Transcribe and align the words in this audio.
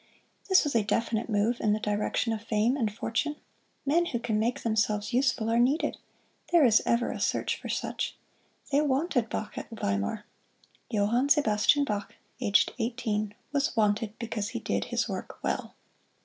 This 0.49 0.63
was 0.63 0.73
a 0.73 0.81
definite 0.83 1.29
move 1.29 1.59
in 1.61 1.73
the 1.73 1.79
direction 1.79 2.33
of 2.33 2.41
fame 2.41 2.75
and 2.75 2.91
fortune. 2.91 3.35
Men 3.85 4.07
who 4.07 4.17
can 4.19 4.39
make 4.39 4.61
themselves 4.63 5.13
useful 5.13 5.47
are 5.47 5.59
needed 5.59 5.95
there 6.51 6.65
is 6.65 6.81
ever 6.87 7.11
a 7.11 7.19
search 7.19 7.61
for 7.61 7.69
such. 7.69 8.15
They 8.71 8.81
wanted 8.81 9.29
Bach 9.29 9.59
at 9.59 9.69
Weimar. 9.69 10.25
Johann 10.89 11.29
Sebastian 11.29 11.83
Bach, 11.85 12.15
aged 12.39 12.73
eighteen, 12.79 13.35
was 13.51 13.75
wanted 13.77 14.17
because 14.17 14.47
he 14.49 14.59
did 14.59 14.85
his 14.85 15.07
work 15.07 15.37
well. 15.43 15.75